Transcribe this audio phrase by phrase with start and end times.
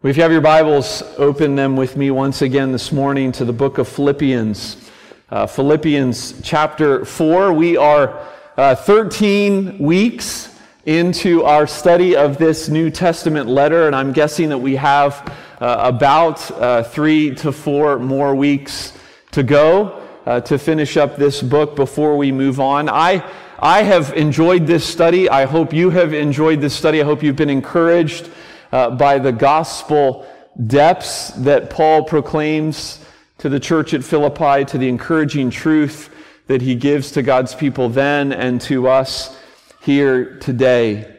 [0.00, 3.52] If you have your Bibles, open them with me once again this morning to the
[3.52, 4.76] book of Philippians.
[5.28, 7.52] Uh, Philippians chapter 4.
[7.52, 8.24] We are
[8.56, 10.56] uh, 13 weeks
[10.86, 15.80] into our study of this New Testament letter, and I'm guessing that we have uh,
[15.80, 18.96] about uh, three to four more weeks
[19.32, 22.88] to go uh, to finish up this book before we move on.
[22.88, 23.28] I,
[23.58, 25.28] I have enjoyed this study.
[25.28, 27.00] I hope you have enjoyed this study.
[27.00, 28.30] I hope you've been encouraged
[28.72, 30.26] uh, by the gospel
[30.66, 33.04] depths that Paul proclaims
[33.38, 36.10] to the church at Philippi, to the encouraging truth
[36.48, 39.36] that he gives to God's people then and to us
[39.82, 41.14] here today.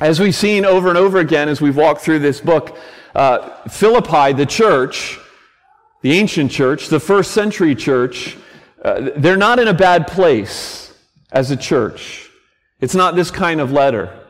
[0.00, 2.76] As we've seen over and over again as we've walked through this book,
[3.14, 5.18] uh, Philippi, the church,
[6.02, 8.36] the ancient church, the first century church,
[8.84, 10.92] uh, they're not in a bad place
[11.30, 12.28] as a church.
[12.80, 14.21] It's not this kind of letter.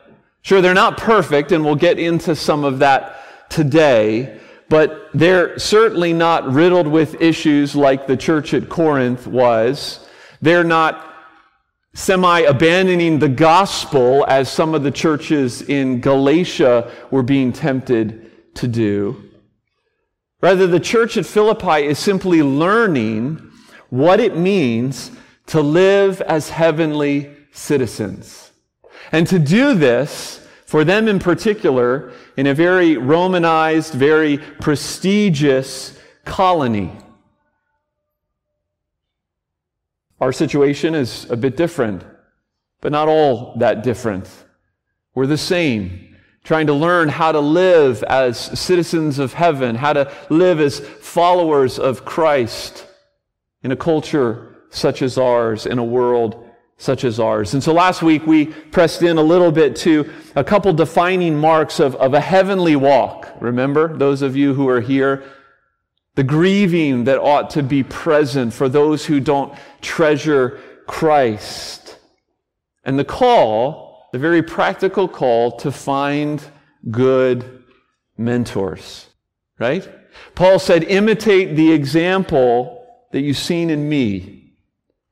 [0.43, 6.11] Sure, they're not perfect, and we'll get into some of that today, but they're certainly
[6.11, 10.05] not riddled with issues like the church at Corinth was.
[10.41, 11.13] They're not
[11.93, 18.67] semi abandoning the gospel as some of the churches in Galatia were being tempted to
[18.67, 19.23] do.
[20.41, 23.49] Rather, the church at Philippi is simply learning
[23.89, 25.11] what it means
[25.45, 28.52] to live as heavenly citizens.
[29.13, 36.91] And to do this, for them in particular, in a very Romanized, very prestigious colony.
[40.19, 42.03] Our situation is a bit different,
[42.81, 44.27] but not all that different.
[45.13, 50.11] We're the same, trying to learn how to live as citizens of heaven, how to
[50.31, 52.87] live as followers of Christ
[53.61, 56.42] in a culture such as ours, in a world
[56.83, 57.53] such as ours.
[57.53, 61.79] And so last week we pressed in a little bit to a couple defining marks
[61.79, 63.29] of, of a heavenly walk.
[63.39, 65.23] Remember, those of you who are here,
[66.15, 71.97] the grieving that ought to be present for those who don't treasure Christ.
[72.83, 76.43] And the call, the very practical call to find
[76.91, 77.63] good
[78.17, 79.07] mentors,
[79.57, 79.89] right?
[80.35, 84.51] Paul said, imitate the example that you've seen in me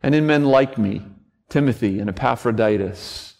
[0.03, 1.01] and in men like me.
[1.51, 3.35] Timothy and Epaphroditus.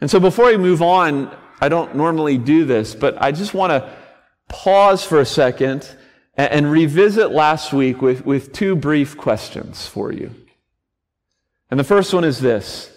[0.00, 3.70] And so before we move on, I don't normally do this, but I just want
[3.70, 3.90] to
[4.48, 5.88] pause for a second
[6.36, 10.34] and, and revisit last week with, with two brief questions for you.
[11.70, 12.92] And the first one is this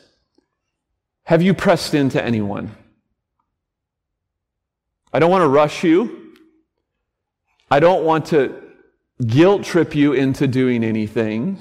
[1.23, 2.75] Have you pressed into anyone?
[5.11, 6.35] I don't want to rush you.
[7.71, 8.61] I don't want to
[9.25, 11.57] guilt trip you into doing anything.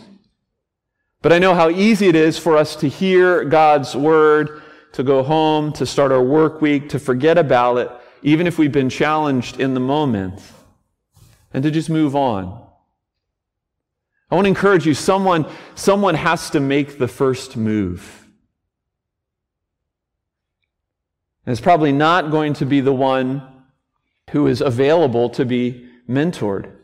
[1.20, 4.62] But I know how easy it is for us to hear God's word,
[4.92, 7.90] to go home, to start our work week, to forget about it,
[8.22, 10.40] even if we've been challenged in the moment,
[11.52, 12.66] and to just move on.
[14.30, 18.26] I want to encourage you, someone, someone has to make the first move.
[21.46, 23.42] And it's probably not going to be the one
[24.30, 26.77] who is available to be mentored.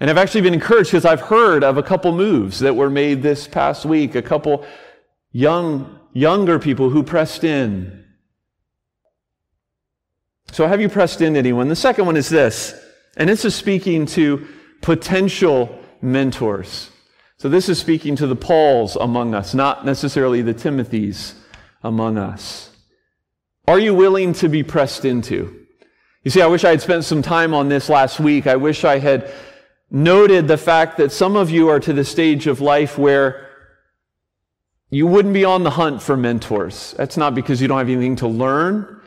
[0.00, 3.22] And I've actually been encouraged because I've heard of a couple moves that were made
[3.22, 4.64] this past week, a couple
[5.32, 8.04] young, younger people who pressed in.
[10.52, 11.68] So have you pressed in anyone?
[11.68, 12.74] The second one is this,
[13.16, 14.46] and this is speaking to
[14.80, 16.90] potential mentors.
[17.36, 21.34] So this is speaking to the Pauls among us, not necessarily the Timothys
[21.82, 22.70] among us.
[23.66, 25.66] Are you willing to be pressed into?
[26.24, 28.46] You see, I wish I had spent some time on this last week.
[28.46, 29.30] I wish I had
[29.90, 33.48] noted the fact that some of you are to the stage of life where
[34.90, 36.94] you wouldn't be on the hunt for mentors.
[36.96, 39.00] That's not because you don't have anything to learn.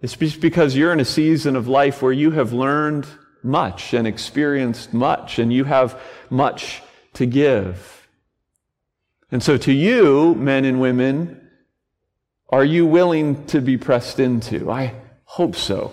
[0.00, 3.06] It's just because you're in a season of life where you have learned
[3.42, 6.00] much and experienced much, and you have
[6.30, 6.82] much
[7.14, 8.08] to give.
[9.30, 11.48] And so, to you, men and women,
[12.48, 14.70] are you willing to be pressed into?
[14.70, 14.94] I
[15.24, 15.92] hope so.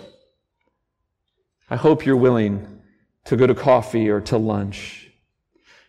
[1.68, 2.81] I hope you're willing
[3.24, 5.10] to go to coffee or to lunch.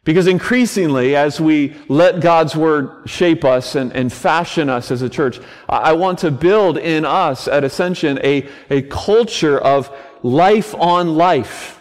[0.06, 5.10] Because increasingly, as we let God's word shape us and, and fashion us as a
[5.10, 5.40] church,
[5.70, 11.80] I want to build in us at Ascension a, a culture of life on life.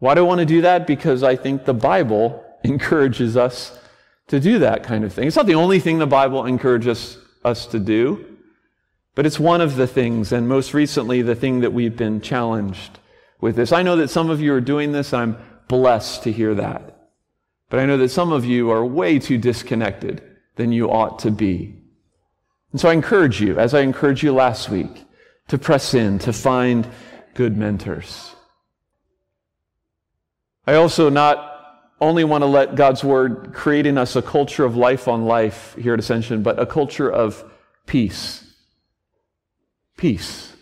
[0.00, 0.86] Why do I want to do that?
[0.86, 3.78] Because I think the Bible encourages us
[4.26, 5.26] to do that kind of thing.
[5.26, 8.36] It's not the only thing the Bible encourages us to do,
[9.14, 12.98] but it's one of the things, and most recently, the thing that we've been challenged
[13.40, 13.72] with this.
[13.72, 15.36] I know that some of you are doing this, I'm
[15.68, 17.10] blessed to hear that.
[17.70, 20.22] But I know that some of you are way too disconnected
[20.56, 21.74] than you ought to be.
[22.72, 25.04] And so I encourage you, as I encouraged you last week,
[25.48, 26.88] to press in, to find
[27.34, 28.34] good mentors.
[30.66, 31.44] I also not
[32.00, 35.74] only want to let God's word create in us a culture of life on life
[35.78, 37.42] here at Ascension, but a culture of
[37.86, 38.44] peace.
[39.96, 40.52] Peace.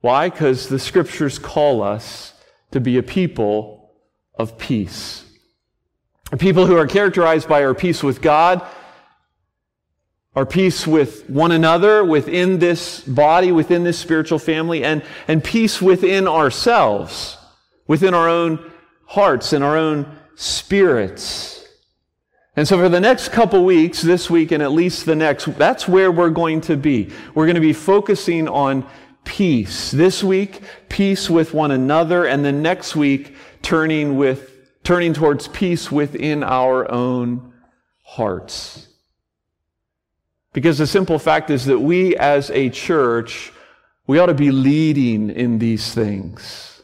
[0.00, 0.30] Why?
[0.30, 2.34] Because the scriptures call us
[2.70, 3.92] to be a people
[4.34, 5.24] of peace.
[6.38, 8.64] People who are characterized by our peace with God,
[10.34, 15.82] our peace with one another, within this body, within this spiritual family, and, and peace
[15.82, 17.36] within ourselves,
[17.88, 18.70] within our own
[19.06, 21.66] hearts and our own spirits.
[22.56, 25.88] And so, for the next couple weeks, this week and at least the next, that's
[25.88, 27.10] where we're going to be.
[27.34, 28.86] We're going to be focusing on
[29.24, 29.90] peace.
[29.90, 34.50] This week, peace with one another, and the next week, turning with
[34.82, 37.52] turning towards peace within our own
[38.02, 38.88] hearts.
[40.52, 43.52] Because the simple fact is that we as a church,
[44.06, 46.82] we ought to be leading in these things.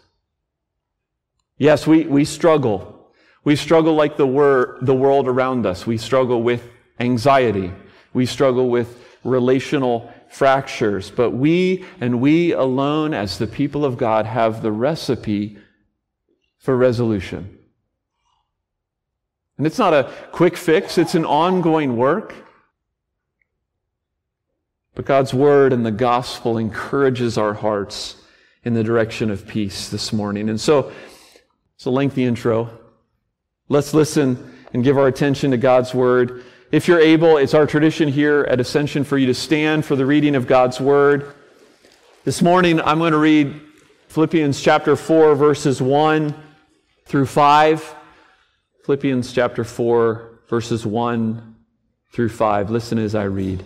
[1.59, 3.11] Yes, we, we struggle.
[3.45, 5.87] We struggle like the, wor- the world around us.
[5.87, 6.63] We struggle with
[7.01, 7.73] anxiety.
[8.13, 11.11] We struggle with relational fractures.
[11.11, 15.59] But we and we alone, as the people of God, have the recipe
[16.59, 17.59] for resolution.
[19.59, 22.35] And it's not a quick fix, it's an ongoing work.
[24.95, 28.17] But God's word and the gospel encourages our hearts
[28.65, 30.49] in the direction of peace this morning.
[30.49, 30.91] And so,
[31.77, 32.71] it's a lengthy intro.
[33.69, 36.45] Let's listen and give our attention to God's word.
[36.73, 40.05] If you're able, it's our tradition here at Ascension for you to stand for the
[40.05, 41.33] reading of God's word.
[42.25, 43.61] This morning, I'm going to read
[44.09, 46.35] Philippians chapter 4, verses 1
[47.05, 47.95] through 5.
[48.85, 51.55] Philippians chapter 4, verses 1
[52.11, 52.71] through 5.
[52.71, 53.63] Listen as I read.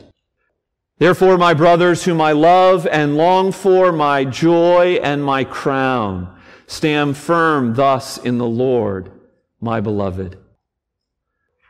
[0.99, 7.17] Therefore, my brothers, whom I love and long for, my joy and my crown, stand
[7.17, 9.11] firm thus in the Lord,
[9.59, 10.37] my beloved.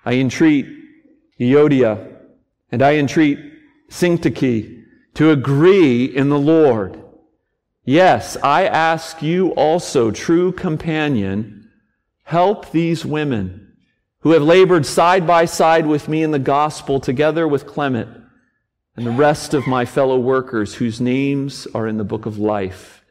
[0.05, 0.80] I entreat
[1.40, 2.19] Euodia
[2.70, 3.38] and I entreat
[3.88, 4.84] Syntyche
[5.14, 7.02] to agree in the Lord.
[7.84, 11.60] Yes, I ask you also, true companion,
[12.31, 13.72] Help these women
[14.20, 18.08] who have labored side by side with me in the gospel together with Clement
[18.94, 23.02] and the rest of my fellow workers whose names are in the book of life.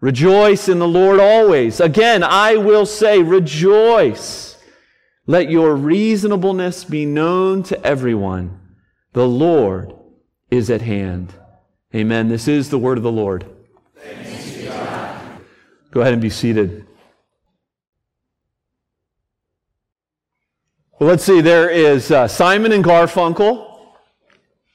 [0.00, 1.80] Rejoice in the Lord always.
[1.80, 4.55] Again, I will say, rejoice.
[5.26, 8.60] Let your reasonableness be known to everyone.
[9.12, 9.92] The Lord
[10.50, 11.34] is at hand.
[11.94, 12.28] Amen.
[12.28, 13.44] This is the word of the Lord.
[15.90, 16.86] Go ahead and be seated.
[20.98, 21.40] Well, let's see.
[21.40, 23.80] There is uh, Simon and Garfunkel,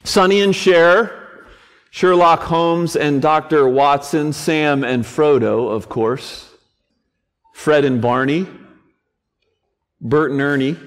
[0.04, 1.46] Sonny and Cher,
[1.92, 3.68] Sherlock Holmes and Dr.
[3.70, 6.50] Watson, Sam and Frodo, of course,
[7.54, 8.48] Fred and Barney,
[10.02, 10.78] Bert and Ernie.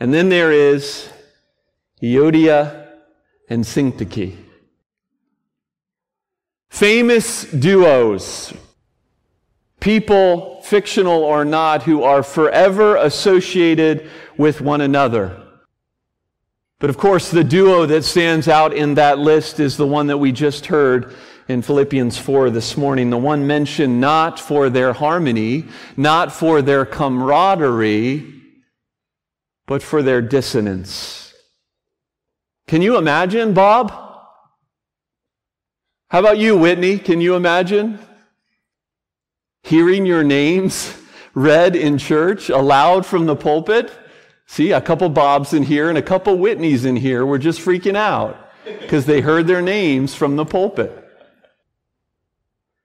[0.00, 1.08] And then there is
[2.02, 2.88] Euodia
[3.48, 4.36] and Syntyche.
[6.70, 8.52] Famous duos
[9.82, 14.08] people, fictional or not, who are forever associated
[14.38, 15.42] with one another.
[16.78, 20.18] But of course, the duo that stands out in that list is the one that
[20.18, 21.14] we just heard
[21.48, 26.84] in Philippians 4 this morning, the one mentioned not for their harmony, not for their
[26.84, 28.40] camaraderie,
[29.66, 31.34] but for their dissonance.
[32.66, 33.90] Can you imagine, Bob?
[36.10, 36.98] How about you, Whitney?
[36.98, 37.98] Can you imagine?
[39.62, 40.94] hearing your names
[41.34, 43.90] read in church aloud from the pulpit.
[44.46, 47.96] See, a couple Bobs in here and a couple Whitneys in here were just freaking
[47.96, 51.01] out because they heard their names from the pulpit.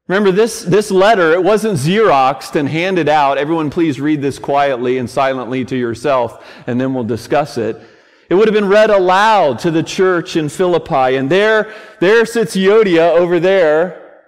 [0.07, 3.37] Remember, this, this letter, it wasn't Xeroxed and handed out.
[3.37, 7.81] Everyone, please read this quietly and silently to yourself, and then we'll discuss it.
[8.29, 11.15] It would have been read aloud to the church in Philippi.
[11.15, 14.25] And there, there sits Euodia over there.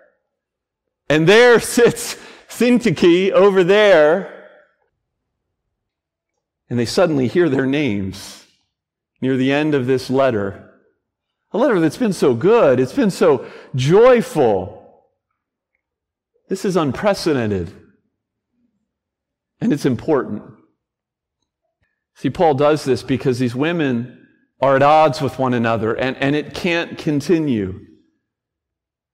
[1.10, 2.18] And there sits
[2.50, 4.50] Syntyche over there.
[6.70, 8.46] And they suddenly hear their names
[9.22, 10.72] near the end of this letter.
[11.52, 13.46] A letter that's been so good, it's been so
[13.76, 14.79] joyful.
[16.50, 17.72] This is unprecedented.
[19.62, 20.42] And it's important.
[22.16, 24.28] See, Paul does this because these women
[24.60, 27.80] are at odds with one another, and, and it can't continue.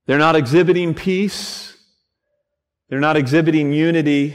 [0.08, 1.77] They're not exhibiting peace.
[2.89, 4.32] They're not exhibiting unity.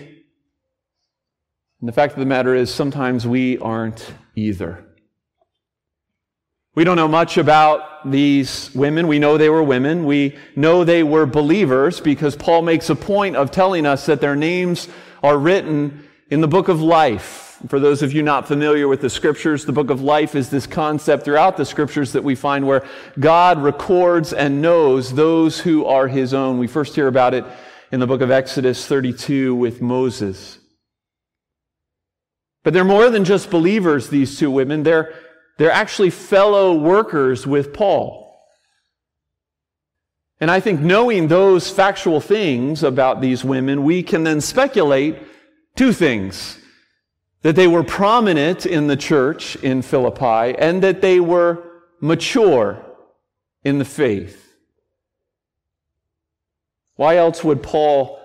[1.80, 4.87] And the fact of the matter is, sometimes we aren't either.
[6.80, 9.06] We don't know much about these women.
[9.06, 10.06] We know they were women.
[10.06, 14.34] We know they were believers because Paul makes a point of telling us that their
[14.34, 14.88] names
[15.22, 17.58] are written in the book of life.
[17.68, 20.66] For those of you not familiar with the scriptures, the book of life is this
[20.66, 22.87] concept throughout the scriptures that we find where
[23.18, 26.56] God records and knows those who are his own.
[26.56, 27.44] We first hear about it
[27.92, 30.58] in the book of Exodus 32 with Moses.
[32.64, 34.82] But they're more than just believers, these two women.
[34.82, 35.12] They're,
[35.59, 38.21] they're actually fellow workers with Paul.
[40.40, 45.19] And I think knowing those factual things about these women, we can then speculate
[45.76, 46.57] two things.
[47.42, 51.62] That they were prominent in the church in Philippi and that they were
[52.00, 52.85] mature
[53.64, 54.52] in the faith.
[56.97, 58.21] Why else would Paul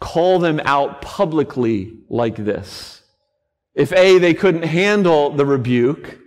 [0.00, 3.02] call them out publicly like this?
[3.74, 6.18] If A, they couldn't handle the rebuke,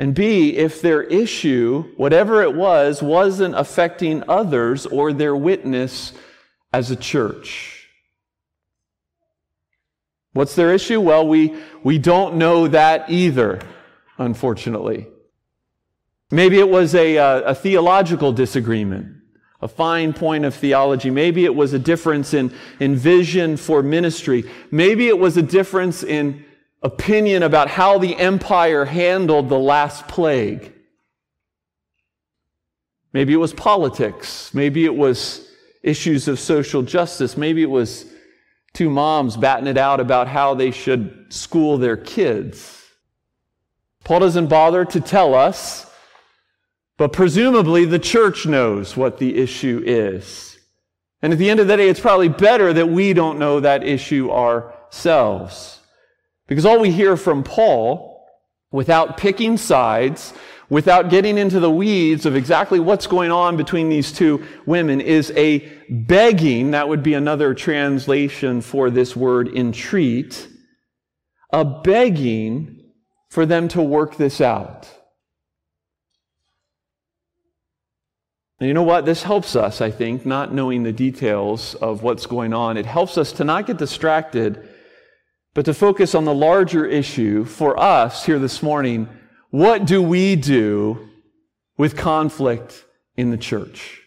[0.00, 6.14] and B, if their issue, whatever it was, wasn't affecting others or their witness
[6.72, 7.86] as a church.
[10.32, 11.02] What's their issue?
[11.02, 11.54] Well, we,
[11.84, 13.60] we don't know that either,
[14.16, 15.06] unfortunately.
[16.30, 19.18] Maybe it was a, a, uh, a theological disagreement
[19.62, 21.10] a fine point of theology.
[21.10, 24.50] Maybe it was a difference in, in vision for ministry.
[24.70, 26.46] Maybe it was a difference in
[26.82, 30.72] opinion about how the empire handled the last plague.
[33.12, 34.54] Maybe it was politics.
[34.54, 35.48] Maybe it was
[35.82, 37.36] issues of social justice.
[37.36, 38.06] Maybe it was
[38.72, 42.76] two moms batting it out about how they should school their kids.
[44.04, 45.90] Paul doesn't bother to tell us,
[46.96, 50.58] but presumably the church knows what the issue is.
[51.22, 53.82] And at the end of the day, it's probably better that we don't know that
[53.82, 55.79] issue ourselves.
[56.50, 58.26] Because all we hear from Paul,
[58.72, 60.34] without picking sides,
[60.68, 65.30] without getting into the weeds of exactly what's going on between these two women, is
[65.36, 70.48] a begging, that would be another translation for this word entreat,
[71.52, 72.80] a begging
[73.28, 74.92] for them to work this out.
[78.58, 79.04] And you know what?
[79.04, 82.76] This helps us, I think, not knowing the details of what's going on.
[82.76, 84.66] It helps us to not get distracted
[85.54, 89.08] but to focus on the larger issue for us here this morning
[89.50, 91.08] what do we do
[91.76, 92.84] with conflict
[93.16, 94.00] in the church?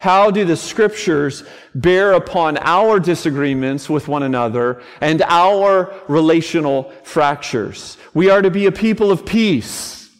[0.00, 7.96] How do the scriptures bear upon our disagreements with one another and our relational fractures?
[8.12, 10.10] We are to be a people of peace.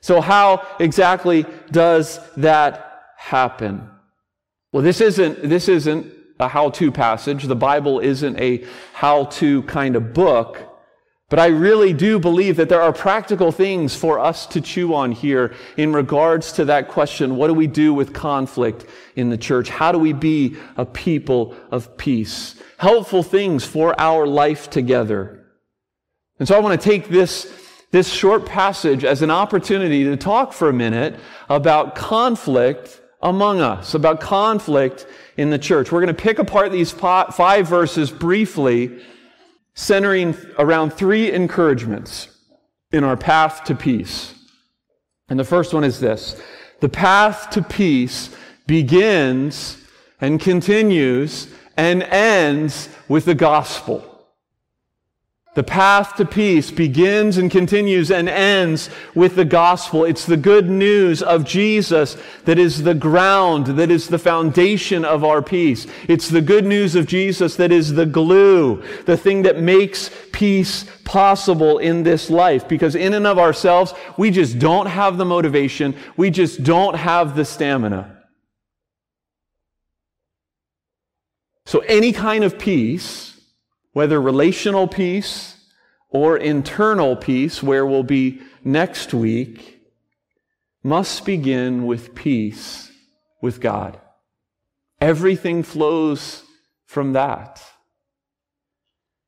[0.00, 3.88] So how exactly does that happen?
[4.72, 6.06] Well, this isn't, this isn't
[6.40, 7.44] a how to passage.
[7.44, 10.66] The Bible isn't a how to kind of book.
[11.28, 15.12] But I really do believe that there are practical things for us to chew on
[15.12, 19.68] here in regards to that question what do we do with conflict in the church?
[19.68, 22.60] How do we be a people of peace?
[22.78, 25.46] Helpful things for our life together.
[26.40, 27.52] And so I want to take this,
[27.92, 33.94] this short passage as an opportunity to talk for a minute about conflict among us,
[33.94, 35.92] about conflict in the church.
[35.92, 39.02] We're going to pick apart these five verses briefly,
[39.74, 42.28] centering around three encouragements
[42.92, 44.34] in our path to peace.
[45.28, 46.40] And the first one is this
[46.80, 48.34] the path to peace
[48.66, 49.76] begins
[50.20, 54.09] and continues and ends with the gospel.
[55.54, 60.04] The path to peace begins and continues and ends with the gospel.
[60.04, 65.24] It's the good news of Jesus that is the ground, that is the foundation of
[65.24, 65.88] our peace.
[66.06, 70.84] It's the good news of Jesus that is the glue, the thing that makes peace
[71.04, 72.68] possible in this life.
[72.68, 75.96] Because in and of ourselves, we just don't have the motivation.
[76.16, 78.18] We just don't have the stamina.
[81.66, 83.29] So any kind of peace
[83.92, 85.56] whether relational peace
[86.08, 89.80] or internal peace, where we'll be next week,
[90.82, 92.90] must begin with peace
[93.40, 94.00] with God.
[95.00, 96.42] Everything flows
[96.86, 97.62] from that.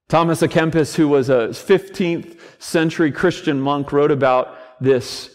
[0.09, 5.35] Thomas à Kempis, who was a 15th century Christian monk, wrote about this.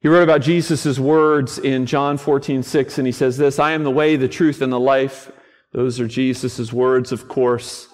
[0.00, 3.84] He wrote about Jesus' words in John 14, 6, and he says this I am
[3.84, 5.30] the way, the truth, and the life.
[5.72, 7.88] Those are Jesus' words, of course.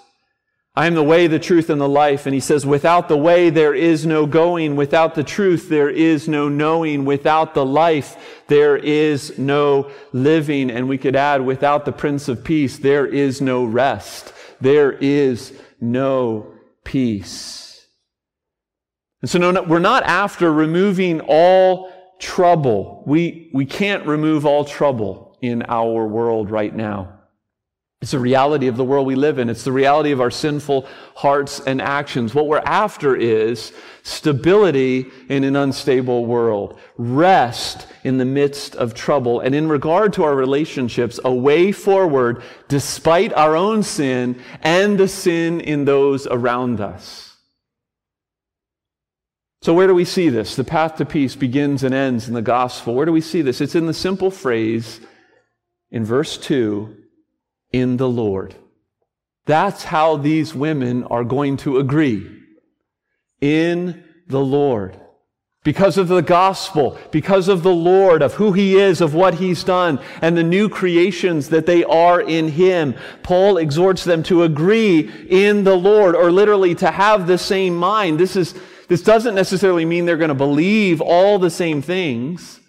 [0.74, 2.26] I am the way, the truth, and the life.
[2.26, 4.76] And he says, without the way, there is no going.
[4.76, 7.04] Without the truth, there is no knowing.
[7.04, 10.70] Without the life, there is no living.
[10.70, 14.32] And we could add, without the Prince of Peace, there is no rest.
[14.60, 16.54] There is no
[16.84, 17.86] peace.
[19.20, 23.02] And so no, we're not after removing all trouble.
[23.04, 27.17] We, we can't remove all trouble in our world right now.
[28.00, 29.50] It's the reality of the world we live in.
[29.50, 30.86] It's the reality of our sinful
[31.16, 32.32] hearts and actions.
[32.32, 33.72] What we're after is
[34.04, 40.22] stability in an unstable world, rest in the midst of trouble, and in regard to
[40.22, 46.80] our relationships, a way forward despite our own sin and the sin in those around
[46.80, 47.36] us.
[49.62, 50.54] So, where do we see this?
[50.54, 52.94] The path to peace begins and ends in the gospel.
[52.94, 53.60] Where do we see this?
[53.60, 55.00] It's in the simple phrase
[55.90, 56.97] in verse 2
[57.72, 58.54] in the Lord.
[59.46, 62.30] That's how these women are going to agree.
[63.40, 65.00] In the Lord.
[65.64, 69.64] Because of the gospel, because of the Lord, of who He is, of what He's
[69.64, 75.10] done, and the new creations that they are in Him, Paul exhorts them to agree
[75.28, 78.18] in the Lord, or literally to have the same mind.
[78.20, 78.54] This is,
[78.86, 82.60] this doesn't necessarily mean they're going to believe all the same things.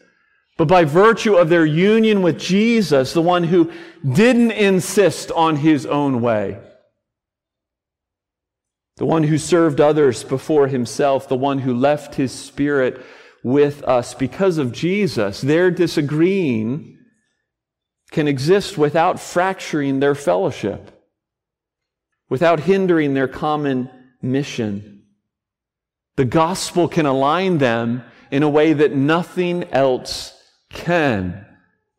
[0.59, 3.71] But by virtue of their union with Jesus, the one who
[4.05, 6.59] didn't insist on his own way,
[8.97, 13.01] the one who served others before himself, the one who left his spirit
[13.41, 16.97] with us because of Jesus, their disagreeing
[18.11, 20.91] can exist without fracturing their fellowship,
[22.27, 23.89] without hindering their common
[24.21, 25.03] mission.
[26.17, 30.35] The gospel can align them in a way that nothing else
[30.69, 31.45] can.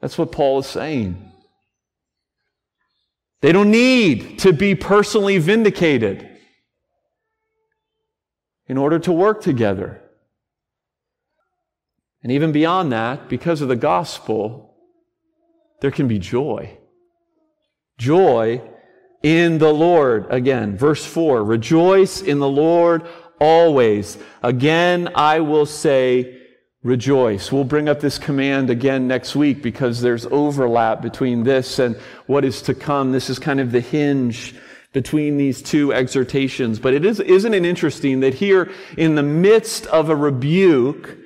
[0.01, 1.31] That's what Paul is saying.
[3.41, 6.29] They don't need to be personally vindicated
[8.67, 10.03] in order to work together.
[12.23, 14.75] And even beyond that, because of the gospel,
[15.81, 16.77] there can be joy.
[17.99, 18.63] Joy
[19.23, 20.27] in the Lord.
[20.31, 23.07] Again, verse 4 Rejoice in the Lord
[23.41, 24.19] always.
[24.43, 26.40] Again, I will say,
[26.83, 27.53] rejoice.
[27.53, 32.45] We'll bring up this command again next week because there's overlap between this and what
[32.45, 33.13] is to come.
[33.13, 34.55] This is kind of the hinge
[34.93, 36.79] between these two exhortations.
[36.79, 41.17] But it is, isn't it interesting that here in the midst of a rebuke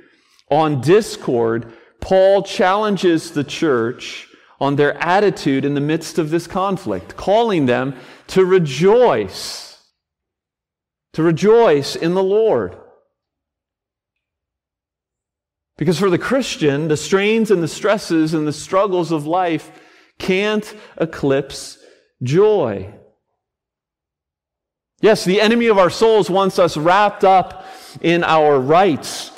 [0.50, 4.28] on discord, Paul challenges the church
[4.60, 7.96] on their attitude in the midst of this conflict, calling them
[8.28, 9.78] to rejoice,
[11.12, 12.76] to rejoice in the Lord.
[15.76, 19.72] Because for the Christian, the strains and the stresses and the struggles of life
[20.18, 21.78] can't eclipse
[22.22, 22.94] joy.
[25.00, 27.66] Yes, the enemy of our souls wants us wrapped up
[28.00, 29.32] in our rights.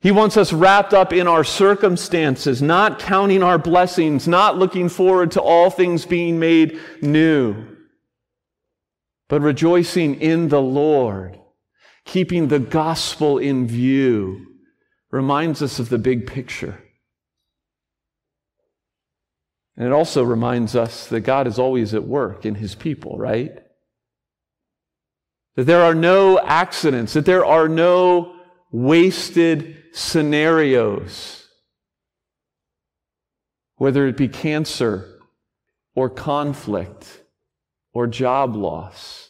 [0.00, 5.32] He wants us wrapped up in our circumstances, not counting our blessings, not looking forward
[5.32, 7.66] to all things being made new,
[9.28, 11.38] but rejoicing in the Lord,
[12.04, 14.53] keeping the gospel in view
[15.14, 16.82] reminds us of the big picture.
[19.76, 23.56] And it also reminds us that God is always at work in his people, right?
[25.54, 28.34] That there are no accidents, that there are no
[28.72, 31.46] wasted scenarios,
[33.76, 35.20] whether it be cancer
[35.94, 37.22] or conflict
[37.92, 39.28] or job loss.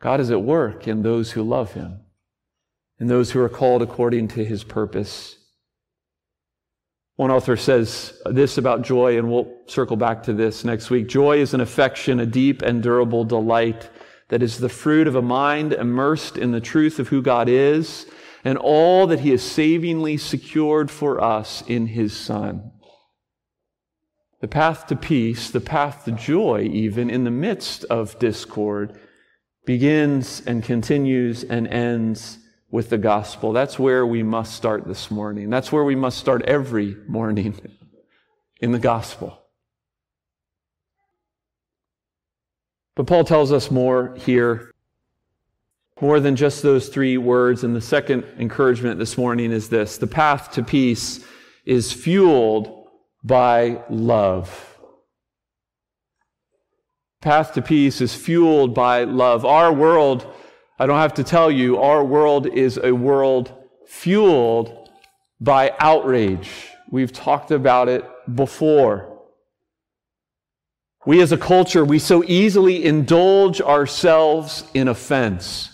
[0.00, 2.00] God is at work in those who love him
[3.02, 5.36] and those who are called according to his purpose.
[7.16, 11.08] One author says this about joy, and we'll circle back to this next week.
[11.08, 13.90] Joy is an affection, a deep and durable delight
[14.28, 18.06] that is the fruit of a mind immersed in the truth of who God is
[18.44, 22.70] and all that he has savingly secured for us in his Son.
[24.40, 28.96] The path to peace, the path to joy, even in the midst of discord,
[29.66, 32.38] begins and continues and ends
[32.72, 33.52] with the gospel.
[33.52, 35.50] That's where we must start this morning.
[35.50, 37.54] That's where we must start every morning
[38.60, 39.38] in the gospel.
[42.96, 44.72] But Paul tells us more here,
[46.00, 47.62] more than just those three words.
[47.62, 51.24] And the second encouragement this morning is this the path to peace
[51.66, 52.86] is fueled
[53.22, 54.78] by love.
[57.20, 59.44] Path to peace is fueled by love.
[59.44, 60.31] Our world
[60.82, 63.54] I don't have to tell you, our world is a world
[63.86, 64.90] fueled
[65.40, 66.50] by outrage.
[66.90, 69.22] We've talked about it before.
[71.06, 75.70] We as a culture, we so easily indulge ourselves in offense,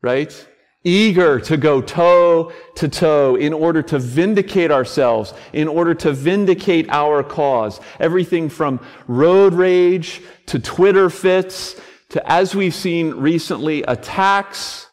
[0.00, 0.48] right?
[0.84, 6.88] Eager to go toe to toe in order to vindicate ourselves, in order to vindicate
[6.88, 7.78] our cause.
[8.00, 11.78] Everything from road rage to Twitter fits
[12.12, 14.88] to, as we've seen recently, attacks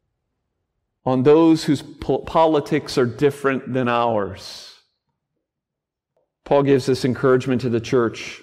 [1.05, 4.73] on those whose po- politics are different than ours.
[6.45, 8.41] Paul gives this encouragement to the church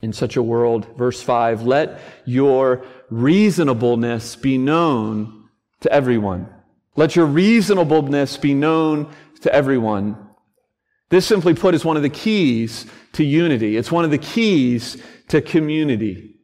[0.00, 0.86] in such a world.
[0.96, 5.48] Verse 5 Let your reasonableness be known
[5.80, 6.48] to everyone.
[6.96, 9.12] Let your reasonableness be known
[9.42, 10.16] to everyone.
[11.10, 13.76] This, simply put, is one of the keys to unity.
[13.76, 14.96] It's one of the keys
[15.28, 16.35] to community.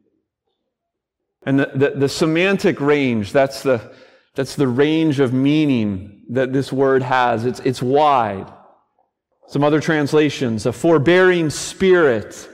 [1.45, 3.93] And the, the, the, semantic range, that's the,
[4.35, 7.45] that's the range of meaning that this word has.
[7.45, 8.53] It's, it's wide.
[9.49, 12.49] Some other translations, a forbearing spirit,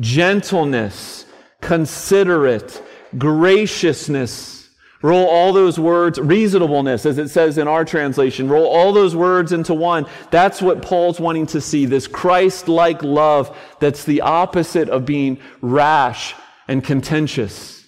[0.00, 1.26] gentleness,
[1.60, 2.82] considerate,
[3.18, 4.62] graciousness,
[5.02, 9.50] Roll all those words, reasonableness, as it says in our translation, roll all those words
[9.50, 10.06] into one.
[10.30, 15.40] That's what Paul's wanting to see this Christ like love that's the opposite of being
[15.60, 16.36] rash
[16.68, 17.81] and contentious.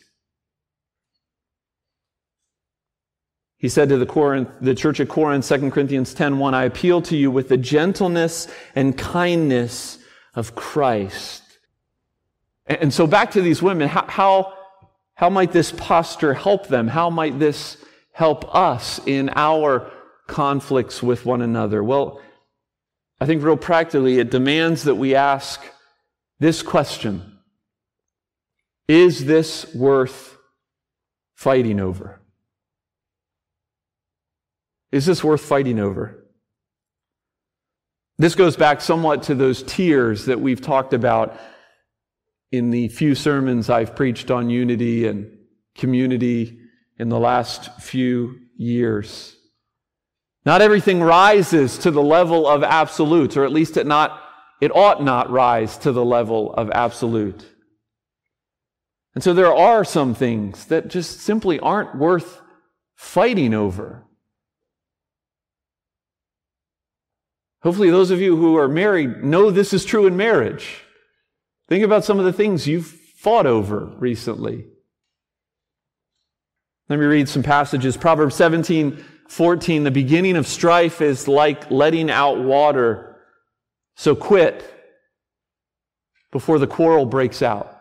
[3.64, 7.00] He said to the, Corinth, the church at Corinth, 2 Corinthians 10 1, I appeal
[7.00, 9.98] to you with the gentleness and kindness
[10.34, 11.42] of Christ.
[12.66, 14.52] And so back to these women, how, how
[15.14, 16.88] how might this posture help them?
[16.88, 17.78] How might this
[18.12, 19.90] help us in our
[20.26, 21.82] conflicts with one another?
[21.82, 22.20] Well,
[23.18, 25.64] I think real practically, it demands that we ask
[26.38, 27.38] this question
[28.88, 30.36] Is this worth
[31.34, 32.20] fighting over?
[34.94, 36.24] Is this worth fighting over?
[38.16, 41.36] This goes back somewhat to those tiers that we've talked about
[42.52, 45.36] in the few sermons I've preached on unity and
[45.74, 46.60] community
[46.96, 49.34] in the last few years.
[50.46, 54.22] Not everything rises to the level of absolutes, or at least it not
[54.60, 57.44] it ought not rise to the level of absolute.
[59.16, 62.40] And so there are some things that just simply aren't worth
[62.94, 64.04] fighting over.
[67.64, 70.82] Hopefully, those of you who are married know this is true in marriage.
[71.66, 74.66] Think about some of the things you've fought over recently.
[76.90, 77.96] Let me read some passages.
[77.96, 79.84] Proverbs 17, 14.
[79.84, 83.16] The beginning of strife is like letting out water.
[83.96, 84.70] So quit
[86.32, 87.80] before the quarrel breaks out.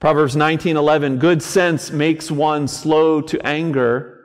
[0.00, 4.24] Proverbs 19:11 Good sense makes one slow to anger,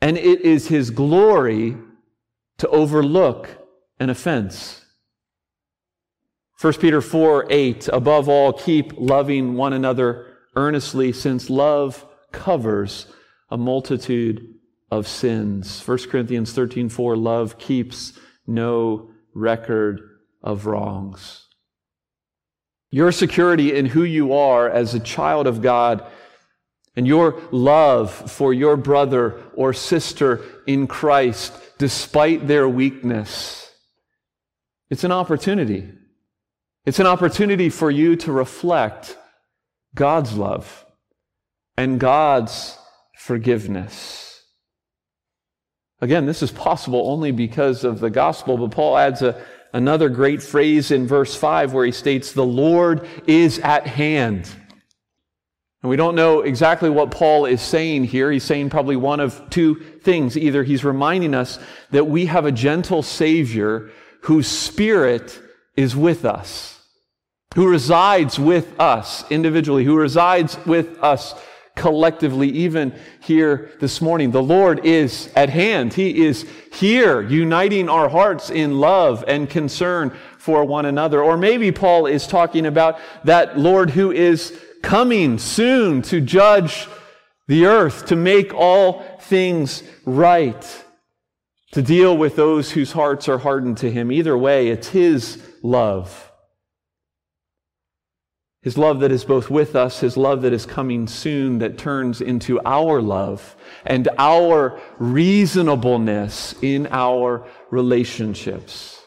[0.00, 1.76] and it is his glory
[2.62, 3.58] to overlook
[3.98, 4.84] an offense.
[6.60, 13.08] 1 Peter 4 8, above all, keep loving one another earnestly, since love covers
[13.50, 14.54] a multitude
[14.92, 15.84] of sins.
[15.84, 18.12] 1 Corinthians 13 4, love keeps
[18.46, 20.00] no record
[20.40, 21.48] of wrongs.
[22.92, 26.06] Your security in who you are as a child of God
[26.96, 33.70] and your love for your brother or sister in Christ, despite their weakness,
[34.90, 35.90] it's an opportunity.
[36.84, 39.16] It's an opportunity for you to reflect
[39.94, 40.84] God's love
[41.76, 42.76] and God's
[43.16, 44.42] forgiveness.
[46.00, 49.40] Again, this is possible only because of the gospel, but Paul adds a,
[49.72, 54.50] another great phrase in verse 5 where he states, The Lord is at hand.
[55.82, 58.30] And we don't know exactly what Paul is saying here.
[58.30, 60.36] He's saying probably one of two things.
[60.36, 61.58] Either he's reminding us
[61.90, 63.90] that we have a gentle Savior
[64.22, 65.40] whose spirit
[65.76, 66.72] is with us
[67.54, 71.34] who resides with us individually, who resides with us
[71.74, 74.30] collectively, even here this morning.
[74.30, 75.94] The Lord is at hand.
[75.94, 81.22] He is here, uniting our hearts in love and concern for one another.
[81.22, 86.88] Or maybe Paul is talking about that Lord who is coming soon to judge
[87.48, 90.84] the earth, to make all things right,
[91.72, 94.12] to deal with those whose hearts are hardened to him.
[94.12, 96.32] Either way, it's his love
[98.62, 102.20] his love that is both with us, His love that is coming soon, that turns
[102.20, 109.02] into our love and our reasonableness in our relationships.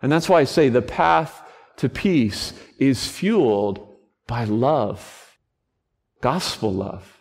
[0.00, 1.42] And that's why I say the path
[1.78, 3.89] to peace is fueled
[4.30, 5.36] by love,
[6.20, 7.18] gospel love.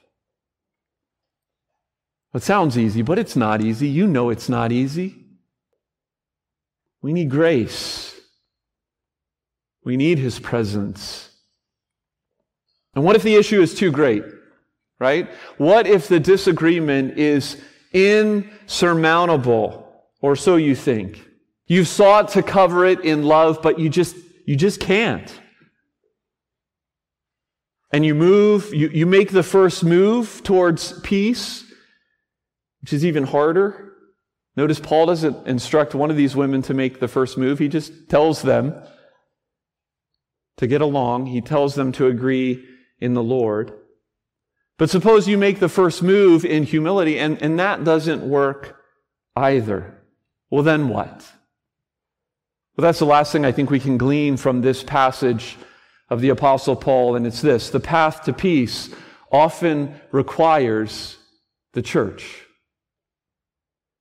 [2.36, 3.88] It sounds easy, but it's not easy.
[3.88, 5.16] You know it's not easy.
[7.02, 8.16] We need grace.
[9.84, 11.32] We need his presence.
[12.94, 14.24] And what if the issue is too great?
[15.00, 15.32] Right?
[15.58, 17.60] What if the disagreement is
[17.92, 19.92] insurmountable,
[20.22, 21.26] or so you think?
[21.66, 25.42] You've sought to cover it in love, but you just, you just can't.
[27.92, 31.64] And you move, you, you make the first move towards peace,
[32.82, 33.94] which is even harder.
[34.56, 37.60] Notice Paul doesn't instruct one of these women to make the first move.
[37.60, 38.76] He just tells them
[40.58, 41.28] to get along.
[41.28, 42.64] He tells them to agree
[43.00, 43.74] in the Lord.
[44.78, 48.78] But suppose you make the first move in humility and, and that doesn't work
[49.36, 50.02] either.
[50.50, 51.26] Well, then what?
[52.76, 55.58] Well, that's the last thing I think we can glean from this passage
[56.10, 58.90] of the Apostle Paul, and it's this the path to peace
[59.32, 61.18] often requires
[61.74, 62.46] the church.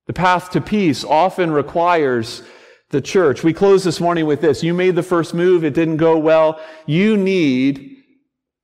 [0.07, 2.41] The path to peace often requires
[2.89, 3.43] the church.
[3.43, 4.63] We close this morning with this.
[4.63, 6.59] You made the first move, it didn't go well.
[6.87, 7.97] You need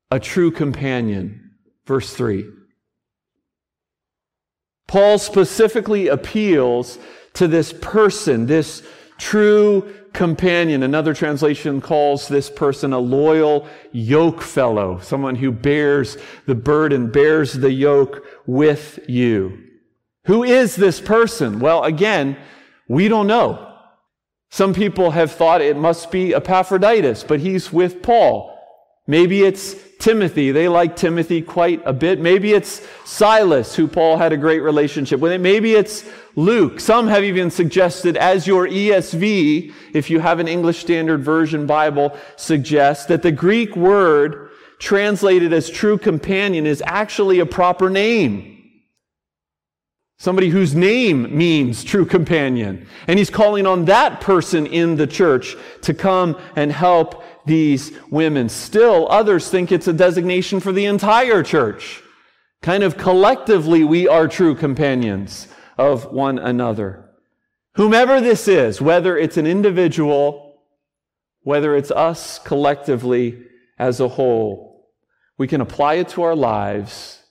[0.10, 1.52] a true companion.
[1.86, 2.46] Verse 3.
[4.88, 6.98] Paul specifically appeals
[7.34, 8.82] to this person, this
[9.18, 10.84] true companion.
[10.84, 17.54] Another translation calls this person a loyal yoke fellow, someone who bears the burden, bears
[17.54, 19.62] the yoke with you.
[20.26, 21.60] Who is this person?
[21.60, 22.38] Well, again,
[22.88, 23.74] we don't know.
[24.50, 28.55] Some people have thought it must be Epaphroditus, but he's with Paul.
[29.08, 30.52] Maybe it's Timothy.
[30.52, 32.20] They like Timothy quite a bit.
[32.20, 35.40] Maybe it's Silas, who Paul had a great relationship with.
[35.40, 36.80] Maybe it's Luke.
[36.80, 42.18] Some have even suggested, as your ESV, if you have an English Standard Version Bible,
[42.36, 48.55] suggests that the Greek word translated as true companion is actually a proper name.
[50.18, 52.88] Somebody whose name means true companion.
[53.08, 58.50] And he's calling on that person in the church to come and help these women.
[58.50, 62.02] Still, others think it's a designation for the entire church.
[62.62, 65.48] Kind of collectively, we are true companions
[65.78, 67.10] of one another.
[67.76, 70.62] Whomever this is, whether it's an individual,
[71.42, 73.44] whether it's us collectively
[73.78, 74.90] as a whole,
[75.38, 77.22] we can apply it to our lives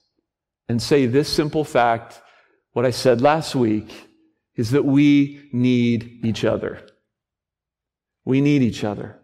[0.68, 2.20] and say this simple fact
[2.74, 3.88] what I said last week
[4.56, 6.86] is that we need each other.
[8.24, 9.18] We need each other.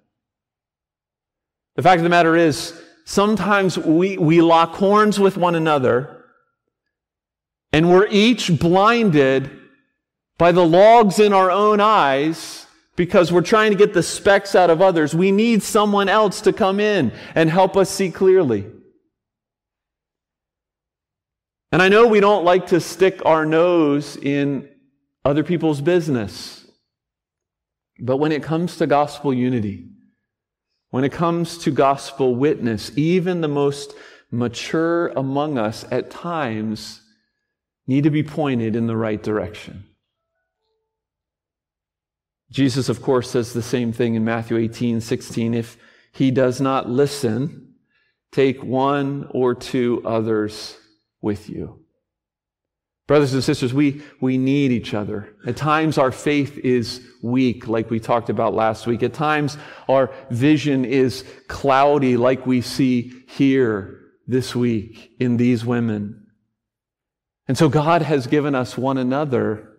[1.77, 6.25] The fact of the matter is, sometimes we, we lock horns with one another
[7.73, 9.51] and we're each blinded
[10.39, 14.71] by the logs in our own eyes because we're trying to get the specks out
[14.71, 15.15] of others.
[15.15, 18.67] We need someone else to come in and help us see clearly.
[21.73, 24.69] And I know we don't like to stick our nose in
[25.25, 26.67] other people's business.
[28.01, 29.87] But when it comes to gospel unity,
[30.91, 33.95] when it comes to gospel witness, even the most
[34.33, 37.03] mature among us at times
[37.87, 39.85] need to be pointed in the right direction.
[42.51, 45.55] Jesus, of course, says the same thing in Matthew 18, 16.
[45.55, 45.77] If
[46.13, 47.75] he does not listen,
[48.33, 50.77] take one or two others
[51.21, 51.85] with you.
[53.07, 55.35] Brothers and sisters, we, we need each other.
[55.45, 59.03] At times our faith is weak, like we talked about last week.
[59.03, 66.29] At times our vision is cloudy, like we see here this week in these women.
[67.49, 69.71] And so God has given us one another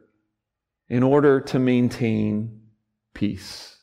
[0.90, 2.64] in order to maintain
[3.14, 3.78] peace.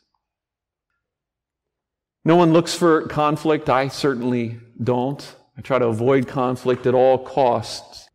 [2.23, 3.71] No one looks for conflict.
[3.71, 5.25] I certainly don't.
[5.59, 8.09] I try to avoid conflict at all costs.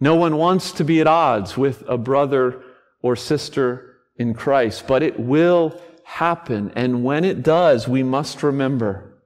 [0.00, 2.62] No one wants to be at odds with a brother
[3.00, 6.70] or sister in Christ, but it will happen.
[6.76, 9.18] And when it does, we must remember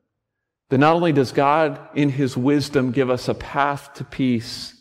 [0.68, 4.74] that not only does God, in His wisdom, give us a path to peace,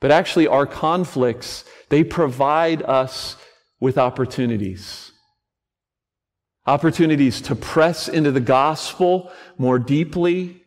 [0.00, 3.36] but actually our conflicts, they provide us
[3.78, 5.12] with opportunities.
[6.66, 10.62] Opportunities to press into the gospel more deeply,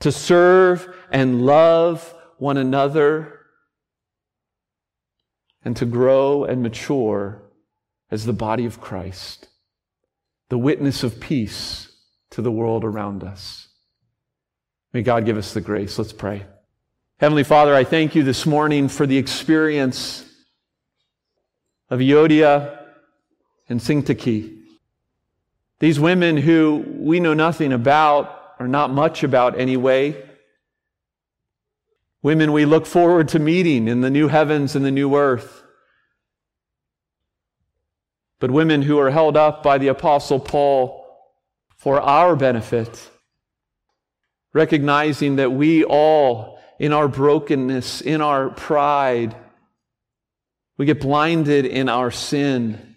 [0.00, 3.40] to serve and love one another,
[5.64, 7.42] and to grow and mature
[8.10, 9.48] as the body of Christ,
[10.48, 11.90] the witness of peace
[12.30, 13.68] to the world around us.
[14.92, 15.98] May God give us the grace.
[15.98, 16.46] Let's pray.
[17.18, 20.24] Heavenly Father, I thank you this morning for the experience
[21.88, 22.78] of Euodia
[23.68, 24.52] and Syntyche.
[25.80, 30.22] These women who we know nothing about, or not much about anyway.
[32.22, 35.62] Women we look forward to meeting in the new heavens and the new earth.
[38.40, 41.06] But women who are held up by the Apostle Paul
[41.76, 43.10] for our benefit,
[44.52, 49.36] recognizing that we all, in our brokenness, in our pride,
[50.76, 52.95] we get blinded in our sin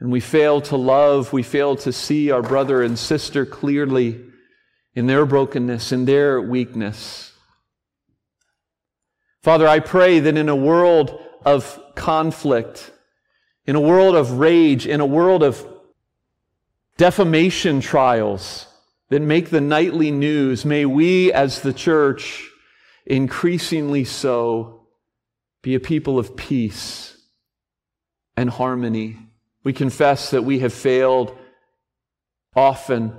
[0.00, 4.20] and we fail to love, we fail to see our brother and sister clearly
[4.94, 7.32] in their brokenness, in their weakness.
[9.42, 12.90] Father, I pray that in a world of conflict,
[13.66, 15.64] in a world of rage, in a world of
[16.96, 18.66] defamation trials
[19.08, 22.48] that make the nightly news, may we as the church,
[23.06, 24.86] increasingly so,
[25.62, 27.16] be a people of peace
[28.36, 29.27] and harmony.
[29.68, 31.36] We confess that we have failed
[32.56, 33.14] often,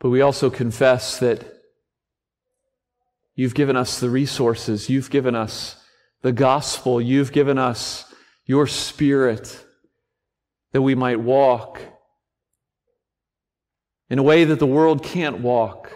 [0.00, 1.42] but we also confess that
[3.36, 5.82] you've given us the resources, you've given us
[6.20, 8.04] the gospel, you've given us
[8.44, 9.64] your spirit
[10.72, 11.80] that we might walk
[14.10, 15.90] in a way that the world can't walk.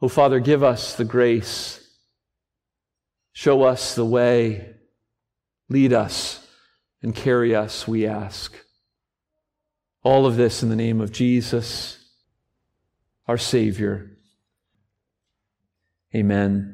[0.00, 1.86] Oh, Father, give us the grace.
[3.34, 4.76] Show us the way.
[5.68, 6.40] Lead us
[7.04, 8.56] and carry us, we ask.
[10.02, 11.98] All of this in the name of Jesus,
[13.28, 14.10] our Savior.
[16.14, 16.73] Amen.